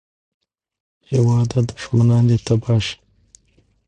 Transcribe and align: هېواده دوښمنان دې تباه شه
هېواده 1.09 1.59
دوښمنان 1.69 2.23
دې 2.29 2.37
تباه 2.45 2.81
شه 2.85 2.95